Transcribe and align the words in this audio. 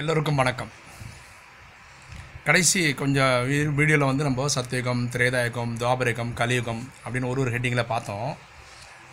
எல்லோருக்கும் 0.00 0.40
வணக்கம். 0.40 0.68
கடைசி 2.44 2.80
கொஞ்சம் 3.00 3.32
வீடியோவில் 3.78 4.04
வந்து 4.08 4.26
நம்ம 4.26 4.44
சத்தியுகம் 4.54 5.00
திரேதாயுகம் 5.14 5.72
துவாபரகம் 5.80 6.30
கலியுகம் 6.40 6.82
அப்படின்னு 7.04 7.30
ஒரு 7.30 7.40
ஒரு 7.44 7.52
ஹெட்டிங்கில் 7.54 7.90
பார்த்தோம். 7.92 8.28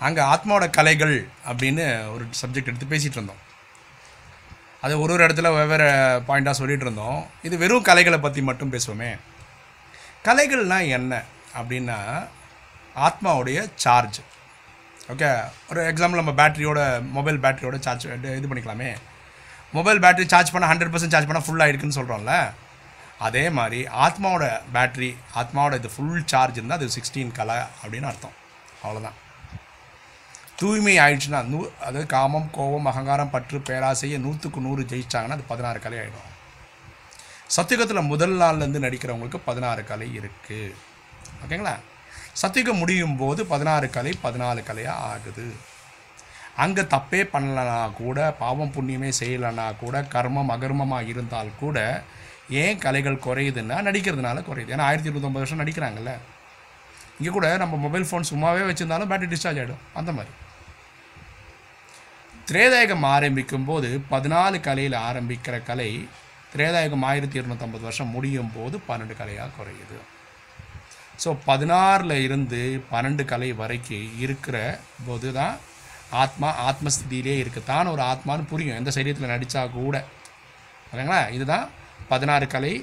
அங்கே 0.07 0.21
ஆத்மாவோட 0.33 0.65
கலைகள் 0.77 1.15
அப்படின்னு 1.51 1.85
ஒரு 2.15 2.25
சப்ஜெக்ட் 2.41 2.69
எடுத்து 2.71 2.91
பேசிகிட்டு 2.91 3.19
இருந்தோம். 3.19 3.41
அது 4.83 4.99
ஒரு 5.05 5.13
ஒரு 5.15 5.25
இடத்துல 5.27 5.53
வெவ்வேறு 5.57 5.89
பாயிண்ட்டாக 6.28 6.56
சொல்லிகிட்டு 6.60 6.88
இருந்தோம். 6.88 7.20
இது 7.49 7.62
வெறும் 7.63 7.88
கலைகளை 7.90 8.20
பற்றி 8.28 8.44
மட்டும் 8.52 8.76
பேசுவோமே. 8.76 9.12
கலைகள்னால் 10.28 10.94
என்ன 10.99 11.24
அப்படின்னா 11.62 11.99
ஆத்மாவுடைய 13.08 13.67
சார்ஜ் 13.88 14.22
ஓகே 15.13 15.31
ஒரு 15.72 15.81
எக்ஸாம்பிள் 15.90 16.22
நம்ம 16.23 16.38
பேட்டரியோட 16.44 16.80
மொபைல் 17.17 17.44
பேட்டரியோட 17.48 17.80
சார்ஜ் 17.88 18.08
இது 18.38 18.48
பண்ணிக்கலாமே. 18.54 18.94
மொபைல் 19.73 20.02
பேட்டரி 20.03 20.25
சார்ஜ் 20.34 20.52
பண்ணால் 20.53 20.71
ஹண்ட்ரட் 20.71 20.93
பர்சன்ட் 20.93 21.16
சார்ஜ் 21.16 21.27
பண்ணால் 21.29 21.45
ஃபுல் 21.47 21.63
ஆகிடுக்குன்னு 21.65 21.97
சொல்கிறோம்ல 21.99 22.35
அதே 23.27 23.43
மாதிரி 23.57 23.79
ஆத்மாவோட 24.05 24.45
பேட்ரி 24.75 25.09
ஆத்மாவோட 25.41 25.75
இது 25.81 25.89
ஃபுல் 25.95 26.25
சார்ஜ் 26.33 26.57
இருந்தால் 26.59 26.79
அது 26.79 26.95
சிக்ஸ்டீன் 26.95 27.35
கலை 27.39 27.59
அப்படின்னு 27.81 28.09
அர்த்தம். 28.11 28.35
அவ்வளோதான் 28.83 29.20
தூய்மை 30.59 30.95
ஆயிடுச்சுன்னா 31.03 31.41
நூ 31.51 31.59
அதாவது 31.85 32.05
காமம் 32.15 32.49
கோபம் 32.57 32.89
அகங்காரம் 32.91 33.31
பற்று 33.33 33.57
பேராசையை 33.70 34.17
நூற்றுக்கு 34.25 34.59
நூறு 34.65 34.83
ஜெயிச்சாங்கன்னா 34.91 35.37
அது 35.37 35.51
பதினாறு 35.51 35.79
கலை 35.85 35.97
ஆகிடும் 36.01 36.31
சத்தியுகத்தில் 37.55 38.09
முதல் 38.11 38.35
நாள்லேருந்து 38.41 38.85
நடிக்கிறவங்களுக்கு 38.85 39.39
பதினாறு 39.49 39.81
கலை 39.91 40.07
இருக்குது 40.20 40.61
ஓகேங்களா? 41.43 41.75
சத்தியுகம் 42.41 42.79
முடியும் 42.81 43.17
போது 43.21 43.41
பதினாறு 43.51 43.87
கலை 43.97 44.13
பதினாலு 44.23 44.61
கலையாக 44.70 45.03
ஆகுது. 45.11 45.47
அங்கே 46.63 46.83
தப்பே 46.93 47.21
பண்ணலனா 47.33 47.79
கூட 48.01 48.19
பாவம் 48.43 48.73
புண்ணியமே 48.75 49.09
செய்யலைனா 49.19 49.65
கூட 49.83 49.95
கர்மம் 50.13 50.53
அகர்மமாக 50.55 51.11
இருந்தால் 51.13 51.51
கூட 51.63 51.77
ஏன் 52.61 52.81
கலைகள் 52.85 53.23
குறையுதுன்னா 53.25 53.77
நடிக்கிறதுனால 53.87 54.41
குறையுது. 54.47 54.73
ஏன்னா 54.75 54.87
ஆயிரத்தி 54.87 55.09
இருபத்தொம்பது 55.09 55.43
வருஷம் 55.43 55.62
நடிக்கிறாங்கல்ல. 55.63 56.13
இங்கே 57.17 57.31
கூட 57.37 57.47
நம்ம 57.63 57.75
மொபைல் 57.85 58.07
ஃபோன் 58.09 58.29
சும்மாவே 58.31 58.63
வச்சுருந்தாலும் 58.70 59.12
பேட்டரி 59.12 59.31
டிஸ்சார்ஜ் 59.34 59.59
ஆகிடும் 59.62 59.84
அந்த 59.99 60.12
மாதிரி. 60.17 60.34
திரேதாயகம் 62.49 63.05
ஆரம்பிக்கும் 63.15 63.67
போது 63.69 63.90
பதினாலு 64.14 64.58
கலையில் 64.67 64.97
ஆரம்பிக்கிற 65.09 65.56
கலை 65.69 65.92
திரேதாயகம் 66.53 67.06
ஆயிரத்தி 67.12 67.40
இருநூத்தம்பது 67.40 67.84
வருஷம் 67.88 68.14
முடியும் 68.16 68.52
போது 68.58 68.75
பன்னெண்டு 68.90 69.16
கலையாக 69.22 69.56
குறையுது. 69.59 69.97
ஸோ 71.23 71.30
பதினாறில் 71.47 72.17
இருந்து 72.25 72.62
பன்னெண்டு 72.92 73.23
கலை 73.31 73.50
வரைக்கும் 73.62 74.12
இருக்கிற 74.25 74.58
போது 75.08 75.30
தான் 75.40 75.56
ஆத்மா 76.23 76.50
ஆத்மஸ்தியிலே 76.70 77.36
இருக்குது 77.44 77.67
தான் 77.72 77.92
ஒரு 77.94 78.03
ஆத்மான்னு 78.11 78.50
புரியும். 78.52 78.78
எந்த 78.80 78.92
சரீரத்தில் 78.98 79.34
நடித்தா 79.34 79.61
கூட. 79.78 79.95
ஓகேங்களா 80.92 81.22
இதுதான் 81.38 81.66
பதினாறு 82.12 82.47
கலை. 82.47 82.73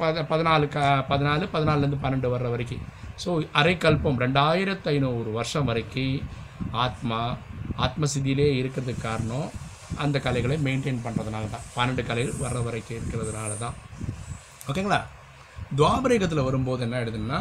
பத 0.00 0.22
பதினாலு 0.30 0.66
க 0.74 0.78
பதினாலு 1.10 1.44
பதினாலுலேருந்து 1.52 2.02
பன்னெண்டு 2.02 2.30
வர்ற 2.32 2.48
வரைக்கும். 2.54 2.82
ஸோ 3.22 3.30
அரைக்கல்பம் 3.60 4.18
ரெண்டாயிரத்து 4.24 4.90
ஐநூறு 4.94 5.30
வருஷம் 5.38 5.68
வரைக்கும் 5.70 6.16
ஆத்மா 6.84 7.20
ஆத்மசிதியிலே 7.86 8.48
இருக்கிறதுக்கு 8.60 9.06
காரணம் 9.08 9.48
அந்த 10.04 10.16
கலைகளை 10.26 10.56
மெயின்டைன் 10.66 11.04
பண்ணுறதுனால 11.06 11.50
தான். 11.54 11.64
பன்னெண்டு 11.76 12.02
கலைகள் 12.10 12.42
வர்ற 12.44 12.60
வரைக்கும் 12.68 12.98
இருக்கிறதுனால 12.98 13.58
தான். 13.64 13.76
ஓகேங்களா? 14.68 15.00
துவாபரேகத்தில் 15.78 16.46
வரும்போது 16.48 16.82
என்ன 16.86 16.96
ஆயிடுதுன்னா 16.98 17.40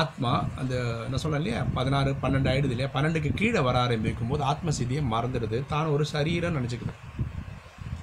ஆத்மா 0.00 0.32
அந்த 0.60 0.74
என்ன 1.06 1.16
சொல்ல 1.22 1.40
இல்லையா 1.40 1.60
பதினாறு 1.76 2.10
பன்னெண்டு 2.22 2.50
ஆயிடுது 2.52 2.74
இல்லையா 2.74 2.90
பன்னெண்டுக்கு 2.94 3.30
கீழே 3.40 3.60
வர 3.66 3.76
ஆரம்பிக்கும் 3.86 4.30
போது 4.32 4.42
ஆத்மசிதியை 4.52 5.02
மறந்துடுது. 5.14 5.58
தான் 5.72 5.92
ஒரு 5.94 6.04
சரீரம் 6.12 6.56
நினச்சிக்குது. 6.58 6.94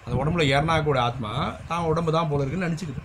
அந்த 0.03 0.15
உடம்புல 0.21 0.45
ஏறினா 0.55 0.75
கூட 0.89 0.99
ஆத்மா 1.07 1.31
தான் 1.71 1.87
உடம்பு 1.91 2.11
தான் 2.17 2.29
போல 2.31 2.43
இருக்குன்னு 2.43 2.69
நினச்சிக்குது. 2.69 3.01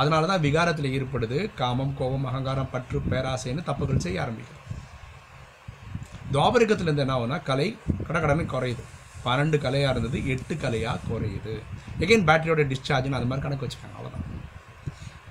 அதனால 0.00 0.26
தான் 0.30 0.44
விகாரத்தில் 0.46 0.92
ஈடுபடுது 0.96 1.38
காமம் 1.60 1.94
கோபம் 2.00 2.28
அகங்காரம் 2.30 2.72
பற்று 2.74 3.00
பேராசைன்னு 3.12 3.68
தப்புகள் 3.70 4.04
செய்ய 4.06 4.22
ஆரம்பிக்கும் 4.24 4.60
துவாபரிகத்துலேருந்து 6.34 7.04
என்ன 7.04 7.16
ஆகுனா 7.16 7.38
கலை 7.48 7.68
கடகடன்னு 8.08 8.46
குறையுது. 8.54 8.84
பன்னெண்டு 9.26 9.58
கலையாக 9.64 9.92
இருந்தது 9.94 10.18
எட்டு 10.32 10.54
கலையாக 10.64 11.04
குறையுது. 11.10 11.54
எகைன் 12.04 12.26
பேட்டரியோட 12.28 12.62
டிஸ்சார்ஜ்னு 12.72 13.18
அது 13.18 13.28
மாதிரி 13.30 13.44
கணக்கு 13.46 13.66
வச்சுக்காங்க 13.66 13.96
அவ்வளோதான் 13.98 14.23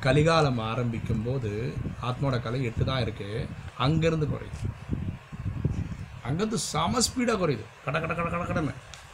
கலிகாலம் 0.06 0.60
ஆரம்பிக்கும் 0.70 1.24
போது 1.28 1.52
ஆத்மாவோட 2.08 2.38
கலை 2.46 2.60
எட்டு 2.70 2.84
தான் 2.90 3.04
இருக்குது 3.06 3.48
அங்கேருந்து 3.86 4.28
குறையுது. 4.34 4.60
அங்கேருந்து 6.28 6.60
செம 6.72 7.02
ஸ்பீடாக 7.06 7.38
குறையுது. 7.44 7.66
கட 7.86 7.96
கட 8.04 8.14
கட 8.20 8.28
கட 8.34 8.44
கடமை 8.52 8.74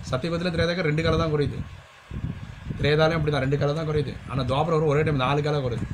சத்தியபத்தில் 0.09 0.53
திரேதாக்க 0.55 0.89
ரெண்டு 0.89 1.03
கலை 1.05 1.17
தான் 1.21 1.33
குறையுது. 1.35 1.59
திரேதாலையும் 2.79 3.19
அப்படி 3.19 3.33
தான் 3.33 3.45
ரெண்டு 3.45 3.59
கலை 3.61 3.73
தான் 3.79 3.89
குறையுது. 3.89 4.13
ஆனால் 4.31 4.47
துவாபரம் 4.51 4.91
ஒரே 4.93 5.01
டைம் 5.07 5.23
நாலு 5.25 5.41
கலை 5.47 5.61
குறையுது. 5.65 5.87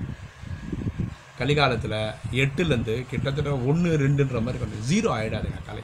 கலிகாலத்தில் 1.39 1.99
எட்டுலேருந்து 2.43 2.93
கிட்டத்தட்ட 3.11 3.53
ஒன்று 3.69 3.89
ரெண்டுன்ற 4.05 4.39
மாதிரி 4.45 4.59
கொண்டு 4.61 4.85
ஜீரோ 4.89 5.09
ஆகிடாதுங்க 5.17 5.61
கலை. 5.69 5.83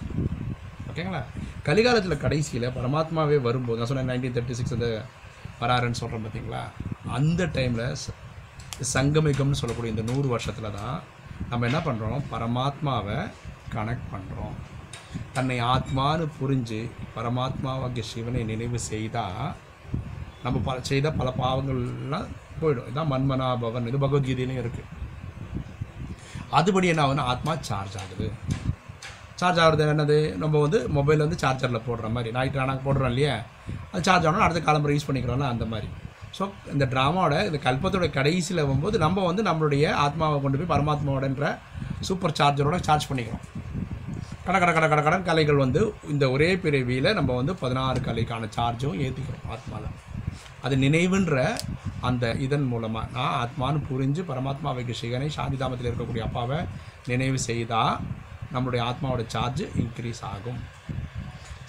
ஓகேங்களா 0.90 1.22
கலிகாலத்தில் 1.68 2.22
கடைசியில் 2.26 2.74
பரமாத்மாவே 2.78 3.38
வரும்போது 3.48 3.80
நான் 3.80 3.90
சொன்னேன் 3.92 4.10
நைன்டீன் 4.12 4.36
தேர்ட்டி 4.36 4.58
சிக்ஸ் 4.60 4.78
அந்த 4.78 4.90
வராருன்னு 5.62 6.00
சொல்கிறேன் 6.02 6.24
பார்த்தீங்களா 6.26 6.64
அந்த 7.18 7.42
டைமில் 7.58 7.86
சங்கமிகம்னு 8.94 9.60
சொல்லக்கூடிய 9.62 9.94
இந்த 9.96 10.06
நூறு 10.12 10.28
வருஷத்தில் 10.34 10.76
தான் 10.80 10.98
நம்ம 11.52 11.66
என்ன 11.70 11.80
பண்ணுறோம் 11.88 12.24
பரமாத்மாவை 12.34 13.18
கனெக்ட் 13.76 14.12
பண்ணுறோம் 14.14 14.56
தன்னை 15.36 15.58
ஆத்மான்னு 15.74 16.26
புரிஞ்சு 16.40 16.80
பரமாத்மாவாகிய 17.16 18.04
சிவனை 18.12 18.42
நினைவு 18.52 18.80
செய்தால் 18.92 19.54
நம்ம 20.44 20.58
பல 20.68 20.78
செய்த 20.90 21.08
பல 21.20 21.30
பாவங்கள்லாம் 21.42 22.30
போயிடும். 22.62 22.88
இதான் 22.92 23.12
மன்மனா 23.14 23.48
பவன் 23.64 23.90
இது 23.90 24.04
பகவத்கீதையிலையும் 24.04 24.62
இருக்குது 24.64 24.90
அதுபடி 26.58 26.88
என்ன 26.92 27.04
ஆகுனா 27.06 27.26
ஆத்மா 27.34 27.54
சார்ஜ் 27.70 27.98
ஆகுது. 28.04 28.28
சார்ஜ் 29.42 29.60
ஆகிறது 29.64 29.84
என்னது? 29.94 30.18
நம்ம 30.42 30.60
வந்து 30.64 30.80
மொபைல் 30.98 31.24
வந்து 31.26 31.42
சார்ஜரில் 31.44 31.86
போடுற 31.88 32.10
மாதிரி 32.16 32.32
நைட் 32.38 32.58
ஆனால் 32.64 32.82
போடுறோம் 32.88 33.12
இல்லையா? 33.14 33.36
அது 33.92 34.02
சார்ஜ் 34.08 34.26
ஆகணும் 34.28 34.46
அடுத்த 34.48 34.62
காலம்பரை 34.68 34.96
யூஸ் 34.96 35.08
பண்ணிக்கிறோம்ல 35.10 35.48
அந்த 35.54 35.66
மாதிரி. 35.74 35.90
ஸோ 36.38 36.44
இந்த 36.74 36.86
ட்ராமாவோட 36.94 37.36
இந்த 37.50 37.60
கல்பத்தோட 37.66 38.06
கடைசியில் 38.18 38.66
வரும்போது 38.68 38.98
நம்ம 39.06 39.26
வந்து 39.30 39.44
நம்மளுடைய 39.50 39.86
ஆத்மாவை 40.06 40.38
கொண்டு 40.44 40.60
போய் 40.60 40.72
பரமாத்மாவோடன்ற 40.74 41.48
சூப்பர் 42.08 42.38
சார்ஜரோட 42.40 42.78
சார்ஜ் 42.88 43.10
பண்ணிக்கிறோம். 43.10 43.46
கட 44.46 44.56
கட 44.62 44.72
கட 44.76 44.86
கட 44.92 45.02
கடன் 45.08 45.28
கலைகள் 45.28 45.64
வந்து 45.64 45.82
இந்த 46.14 46.26
ஒரே 46.36 46.48
பிறவியில் 46.64 47.16
நம்ம 47.18 47.36
வந்து 47.40 47.54
பதினாறு 47.64 48.00
கலைக்கான 48.08 48.50
சார்ஜும் 48.56 48.98
ஏற்றிக்கிறோம் 49.06 49.52
ஆத்மாவில் 49.56 49.98
அது 50.66 50.76
நினைவுன்ற 50.86 51.36
அந்த 52.08 52.26
இதன் 52.46 52.66
மூலமாக 52.72 53.08
நான் 53.16 53.36
ஆத்மான்னு 53.44 53.80
புரிஞ்சு 53.90 54.22
பரமாத்மாவைக்கு 54.30 54.94
சிகனை 55.02 55.30
சாந்திதாமத்தில் 55.38 55.90
இருக்கக்கூடிய 55.90 56.24
அப்பாவை 56.28 56.60
நினைவு 57.12 57.40
செய்தால் 57.50 57.96
நம்மளுடைய 58.54 58.82
ஆத்மாவோட 58.90 59.24
சார்ஜ் 59.36 59.64
இன்க்ரீஸ் 59.84 60.22
ஆகும். 60.34 60.60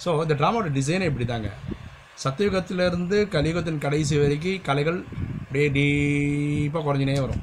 ஸோ 0.03 0.09
இந்த 0.25 0.35
ட்ராமாவோட 0.39 0.69
டிசைனே 0.79 1.07
இப்படி 1.11 1.27
தாங்க 1.33 1.51
சத்தியுகத்திலேருந்து 2.23 3.17
கலியுகத்தின் 3.35 3.83
கடைசி 3.85 4.15
வரைக்கும் 4.21 4.61
கலைகள் 4.67 4.99
அப்படியே 5.41 5.67
டீப்பாக 5.77 6.83
குறைஞ்சினே 6.87 7.15
வரும். 7.23 7.41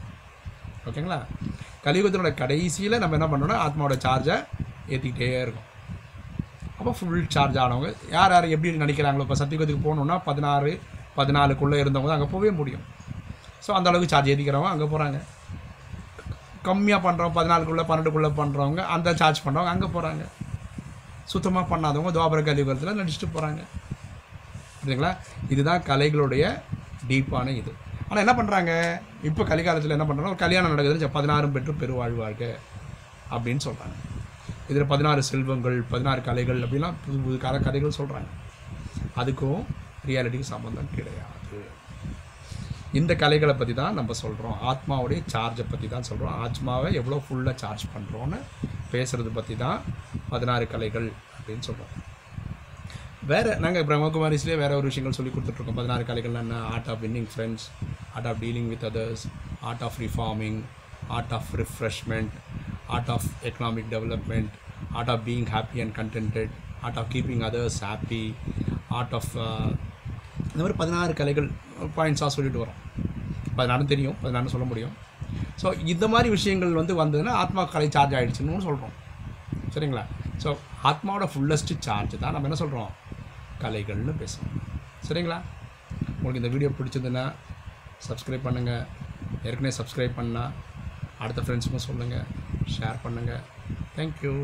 ஓகேங்களா? 0.89 1.19
கலியுகத்தினோட 1.87 2.31
கடைசியில் 2.43 3.01
நம்ம 3.03 3.17
என்ன 3.19 3.27
பண்ணோம்னா 3.33 3.59
ஆத்மாவோட 3.65 3.97
சார்ஜை 4.05 4.37
ஏற்றிக்கிட்டே 4.93 5.29
இருக்கும் 5.45 5.67
அப்போ 6.79 6.93
ஃபுல் 6.99 7.27
சார்ஜ் 7.35 7.59
ஆனவங்க 7.65 7.89
யார் 8.17 8.33
யார் 8.35 8.47
எப்படி 8.55 8.71
நினைக்கிறாங்களோ 8.85 9.25
இப்போ 9.27 9.37
சத்தியுகத்துக்கு 9.41 9.85
போகணுன்னா 9.87 10.17
பதினாறு 10.29 10.73
பதினாலுக்குள்ளே 11.19 11.79
இருந்தவங்க 11.83 12.11
தான் 12.11 12.19
அங்கே 12.19 12.31
போகவே 12.35 12.51
முடியும். 12.61 12.85
ஸோ 13.65 13.71
அந்த 13.79 13.89
அளவுக்கு 13.91 14.13
சார்ஜ் 14.13 14.31
ஏற்றிக்கிறவங்க 14.33 14.73
அங்கே 14.75 14.89
போகிறாங்க 14.93 15.19
கம்மியாக 16.69 17.01
பண்ணுறவங்க 17.07 17.37
பதினாலுக்குள்ளே 17.39 17.85
பன்னெண்டுக்குள்ளே 17.91 18.31
பண்ணுறவங்க 18.41 18.81
அந்த 18.95 19.15
சார்ஜ் 19.21 19.45
பண்ணுறவங்க 19.45 19.73
அங்கே 19.75 19.89
போகிறாங்க 19.97 20.25
சுத்தமாக 21.33 21.65
பண்ணாதவங்க 21.73 22.13
துவாபர 22.17 22.41
கலியுகத்தில் 22.49 22.99
நடிச்சுட்டு 23.01 23.29
போகிறாங்க 23.37 23.61
சரிங்களா 24.83 25.11
இதுதான் 25.49 25.83
கலைகளுடைய 25.83 26.45
டீப்பான 27.09 27.49
இது. 27.55 27.73
ஆனால் 28.09 28.23
என்ன 28.25 28.35
பண்ணுறாங்க 28.37 28.73
இப்போ 29.23 29.43
கலிகாலத்தில் 29.45 29.91
என்ன 29.91 30.07
பண்ணுறாங்க 30.07 30.33
ஒரு 30.33 30.37
கல்யாணம் 30.37 30.73
நடக்குது 30.75 31.09
பதினாறும் 31.09 31.53
பெற்று 31.53 31.73
பெருவாழ்வாழ்க 31.75 32.45
அப்படின்னு 33.31 33.63
சொல்கிறாங்க 33.65 33.97
இதில் 34.69 34.87
பதினாறு 34.87 35.23
செல்வங்கள் 35.23 35.79
பதினாறு 35.91 36.21
கலைகள் 36.23 36.63
அப்படிலாம் 36.63 36.97
புது 37.05 37.19
புது 37.19 37.37
கால 37.39 37.59
கதைகள் 37.59 37.99
சொல்கிறாங்க 37.99 38.29
அதுக்கும் 39.17 39.63
ரியாலிட்டிக்கு 40.07 40.53
சம்மந்தம் 40.53 40.95
கிடையாது. 40.95 41.59
இந்த 42.93 43.15
கலைகளை 43.15 43.55
பற்றி 43.55 43.75
தான் 43.75 43.95
நம்ம 43.95 44.13
சொல்கிறோம் 44.13 44.57
ஆத்மாவுடைய 44.63 45.21
சார்ஜை 45.33 45.65
பற்றி 45.71 45.89
தான் 45.89 46.03
சொல்கிறோம் 46.03 46.39
ஆத்மாவை 46.43 46.95
எவ்வளோ 46.95 47.23
ஃபுல்லாக 47.25 47.57
சார்ஜ் 47.57 47.85
பண்ணுறோன்னு 47.95 48.39
பேசுகிறது 48.93 49.33
பற்றி 49.33 49.57
தான் 49.57 49.81
பதினாறு 50.29 50.67
கலைகள் 50.67 51.09
அப்படின்னு 51.37 51.61
சொல்கிறோம் 51.61 51.93
வேறு 53.29 53.51
நாங்கள் 53.63 53.85
பிரம்மகுமாரிஸ்லேயே 53.89 54.59
வேறு 54.61 54.77
ஒரு 54.81 54.87
விஷயங்கள் 54.91 55.17
சொல்லி 55.17 55.31
கொடுத்துட்ருக்கோம். 55.33 55.79
பதினாறு 55.79 56.05
கலைகள் 56.09 56.37
என்ன? 56.43 56.59
Art 56.75 56.89
of 56.93 57.01
winning 57.05 57.27
friends 57.33 57.65
art 58.15 58.29
of 58.31 58.39
dealing 58.45 58.69
with 58.73 58.85
others 58.89 59.25
art 59.71 59.83
of 59.87 59.97
reforming 60.05 60.59
art 61.17 61.33
of 61.39 61.51
refreshment 61.63 62.33
art 62.97 63.11
of 63.15 63.27
economic 63.49 63.89
development 63.95 64.55
art 64.99 65.11
of 65.15 65.23
being 65.27 65.49
happy 65.55 65.81
and 65.85 65.95
contented 65.99 66.55
art 66.87 67.01
of 67.03 67.11
keeping 67.15 67.43
others 67.49 67.79
happy 67.89 68.23
art 69.01 69.15
of 69.19 69.31
இந்த 70.53 70.61
மாதிரி 70.63 70.79
பதினாறு 70.83 71.13
கலைகள் 71.21 71.49
பாயிண்ட்ஸாக 71.99 72.31
சொல்லிட்டு 72.37 72.63
வரோம். 72.63 72.81
பதினாறு 73.59 73.85
தெரியும் 73.93 74.17
பதினாறு 74.23 74.55
சொல்ல 74.55 74.67
முடியும். 74.71 74.95
ஸோ 75.63 75.69
இந்த 75.93 76.05
மாதிரி 76.15 76.29
விஷயங்கள் 76.37 76.73
வந்து 76.81 76.95
வந்ததுன்னா 77.03 77.35
ஆத்மா 77.43 77.65
கலை 77.75 77.91
சார்ஜ் 77.99 78.17
ஆகிடுச்சுன்னு 78.19 78.65
சொல்கிறோம் 78.69 78.97
சரிங்களா? 79.75 80.05
ஸோ 80.43 80.51
ஆத்மாவோட 80.91 81.27
ஃபுல்லஸ்ட்டு 81.33 81.79
சார்ஜ் 81.87 82.17
தான். 82.23 82.35
நம்ம 82.35 82.49
என்ன 82.49 82.59
சொல்கிறோம் 82.65 82.91
கலைகள்னு 83.63 84.15
பேசுகிறோம் 84.23 84.57
சரிங்களா? 85.07 85.39
உங்களுக்கு 86.17 86.43
இந்த 86.43 86.51
வீடியோ 86.55 86.71
பிடிச்சதுன்னா 86.79 87.25
சப்ஸ்கிரைப் 88.09 88.47
பண்ணுங்கள் 88.49 88.85
ஏற்கனவே 89.49 89.73
சப்ஸ்கிரைப் 89.79 90.19
பண்ணால் 90.21 90.53
அடுத்த 91.25 91.41
ஃப்ரெண்ட்ஸுக்கும் 91.45 91.87
சொல்லுங்கள் 91.89 92.27
ஷேர் 92.75 93.03
பண்ணுங்கள் 93.05 93.43
தேங்க்யூ 93.97 94.35